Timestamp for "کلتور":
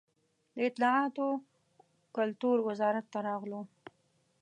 2.17-2.57